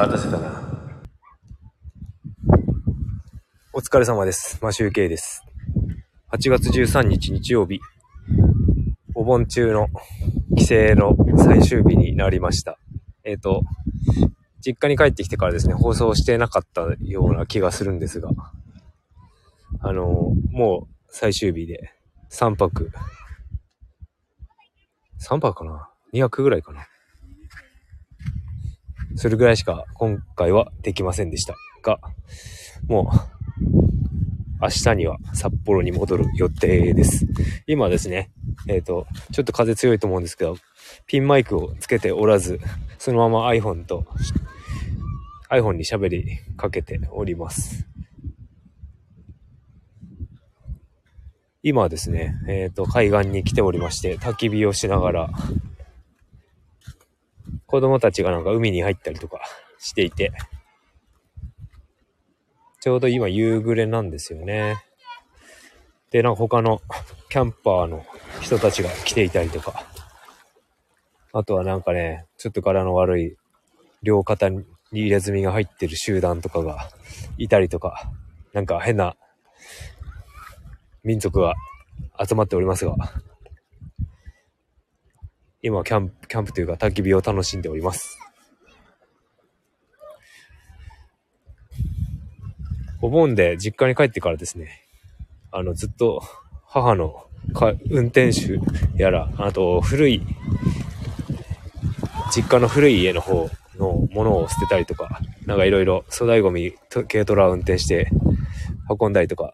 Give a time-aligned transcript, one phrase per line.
[0.00, 0.62] 待たせたな。
[3.74, 4.58] お疲れ様です。
[4.62, 5.42] マシュウケイです。
[6.32, 7.80] 8月13日日曜日、
[9.14, 9.88] お盆中の
[10.56, 12.78] 帰省の最終日になりました。
[13.24, 13.60] えっ、と、
[14.64, 18.30] 実家に帰ってきてからですね、放送してなかったような気がするんですが、
[19.80, 21.92] あのもう最終日で
[22.30, 22.90] 3泊、
[25.20, 26.86] 3泊かな ?2 泊ぐらいかな？
[29.16, 32.00] それぐらいしか今回はできませんでしたが、
[32.88, 33.40] もう
[34.62, 37.26] 明日には札幌に戻る予定です。
[37.66, 38.30] 今ですね、
[38.68, 40.56] えっ、と、ちょっと風強いと思うんですけど、
[41.06, 42.60] ピンマイクをつけておらず、
[42.98, 44.04] そのまま iPhone と
[45.50, 47.86] iPhone に喋りかけております。
[51.62, 55.30] 今ですね、えっ、と、海岸に来ておりまして、焚き火をしながら、
[57.70, 59.40] 子供たちがなんか海に入ったりとか
[59.78, 60.32] していて、
[62.80, 64.82] ちょうど今夕暮れなんですよね。
[66.10, 66.80] で、なんか他の
[67.28, 68.04] キャンパーの
[68.40, 69.86] 人たちが来ていたりとか、
[71.32, 73.36] あとはなんかね、ちょっと柄の悪い
[74.02, 76.90] 両肩に入れ墨が入ってる集団とかが
[77.38, 78.10] いたりとか、
[78.52, 79.14] なんか変な
[81.04, 81.54] 民族が
[82.18, 82.96] 集まっておりますが、
[85.62, 88.18] 今キャンプ、キャンプというか焚き火を楽しんでおります。
[93.02, 94.86] お盆で実家に帰ってからですね、
[95.52, 96.22] あの、ずっと
[96.66, 98.58] 母のか運転手
[98.96, 100.22] やら、あと古い、
[102.34, 108.10] 実家の古い家の方のものを捨てたりとか、なんかいろいろ粗大ゴミ、軽トラを運転して
[108.88, 109.52] 運んだりとか、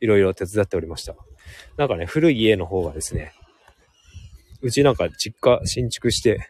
[0.00, 1.14] いろいろ手伝っておりました。
[1.78, 3.32] なんかね、古い家の方がですね、
[4.60, 6.48] うちなんか実家新築して、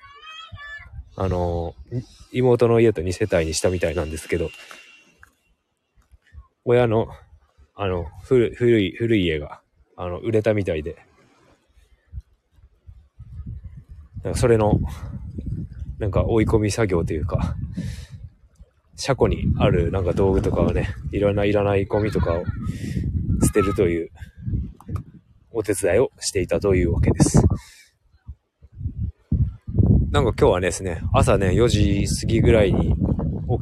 [1.16, 1.74] あの
[2.32, 4.50] 妹の家と2世帯にしたみたいなんですけど、
[6.64, 7.08] 親の、
[7.74, 9.60] あの、古古い、古い家が、
[9.96, 10.96] あの、売れたみたいで、
[14.22, 14.78] なんかそれの、
[15.98, 17.56] なんか追い込み作業というか、
[18.96, 22.44] 車庫にあるなんか道具とかをね、いろんないらないゴミとかを
[23.42, 24.10] 捨てるという
[25.50, 27.42] お手伝いをしていたというわけです。
[30.10, 32.94] なんか今日はですね、朝ね、4時過ぎぐらいに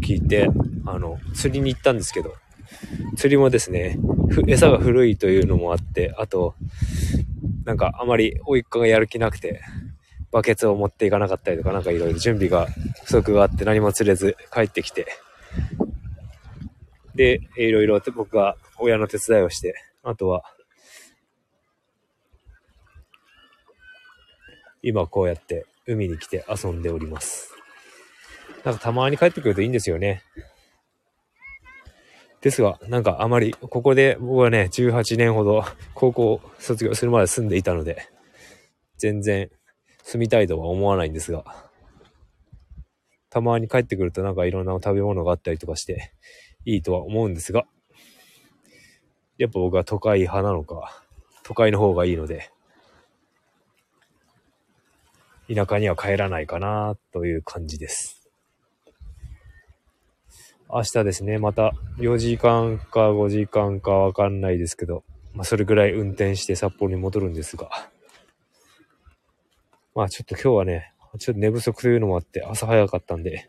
[0.00, 0.48] 起きて、
[0.84, 2.34] あの、釣りに行ったんですけど、
[3.16, 3.98] 釣りもですね、
[4.46, 6.54] 餌が古いというのもあって、あと、
[7.64, 9.60] なんかあまり甥っ子がやる気なくて、
[10.30, 12.68] バケツを持っていかなかったりとか、なんかいろいろ準備が
[13.04, 15.08] 不足があって何も釣れず帰ってきて、
[17.16, 19.74] で、いろいろ僕が親の手伝いをして、
[20.04, 20.44] あとは、
[24.82, 27.52] 今こうやって海に来て遊んでおります。
[28.64, 30.22] なんかたまに帰ってくるといいんですよね。
[32.40, 35.64] ですが、なんかあまり、ここで僕はね、18年ほど
[35.94, 38.08] 高校卒業するまで住んでいたので、
[38.98, 39.50] 全然
[40.02, 41.44] 住みたいとは思わないんですが、
[43.30, 46.12] たまに帰ってくるとなんかいろんな食べ物があったりとかして、
[46.64, 47.66] いいとは思うんですが、
[49.38, 51.02] やっぱ僕は都会派なのか、
[51.42, 52.50] 都会の方がいいので、
[55.52, 58.28] 田舎には帰らないかなという感じです。
[60.68, 67.70] 明日ですね、また4時間か5時間かわかんないですけど、まあそれぐらい運転して札幌に戻るんですが、
[69.94, 73.48] まあちょっと今日はね、ちょっと寝不足というのもあって朝早かったんで、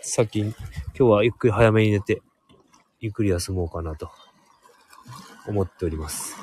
[0.00, 0.56] 先に、今
[0.94, 2.22] 日はゆっくり早めに寝て、
[2.98, 4.10] ゆっくり休もうかなと
[5.46, 6.36] 思っております。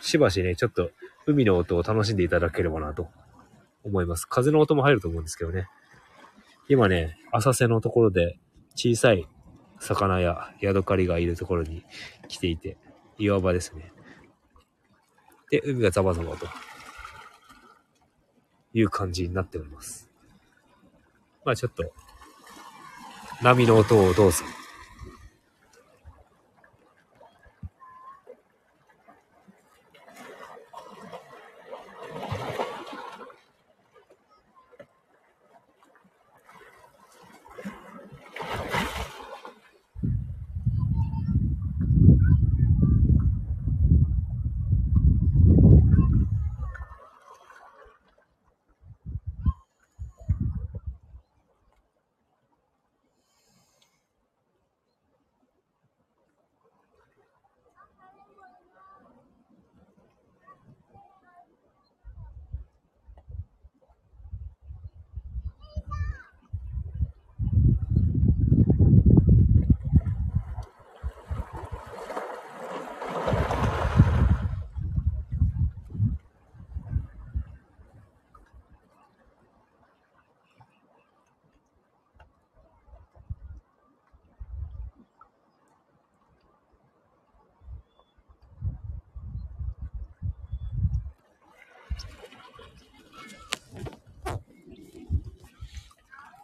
[0.00, 0.90] しばしね、ちょっと
[1.26, 3.08] 海の音を楽しんでいただければなと
[3.84, 4.26] 思います。
[4.26, 5.68] 風の音も入ると思うんですけどね。
[6.68, 8.38] 今ね、浅瀬のところで
[8.74, 9.28] 小さい
[9.78, 11.84] 魚やヤドカリがいるところに
[12.28, 12.76] 来ていて、
[13.18, 13.92] 岩場ですね。
[15.50, 16.46] で、海がザバザバと
[18.72, 20.08] いう感じになっております。
[21.44, 21.92] まあちょっと、
[23.42, 24.44] 波の音をどうぞ。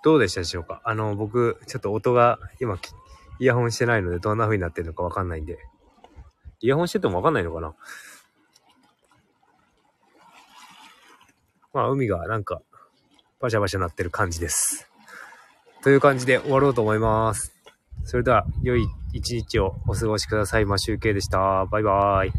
[0.05, 0.81] どうでしたでしょうか？
[0.85, 2.79] あの、僕、ちょっと音が今、
[3.41, 5.59] イヤホンしてないのでどんな風になってるのかわかんないんで。
[6.61, 7.75] イヤホンしててもわかんないのかな？
[11.73, 12.61] まあ、海がなんか、
[13.41, 14.91] バシャバシャなってる感じです。
[15.83, 17.55] という感じで終わろうと思います。
[18.05, 20.65] それでは、良い一日をお過ごしください。
[20.65, 21.67] マシュウケイでした。
[21.67, 22.33] バイバーイ。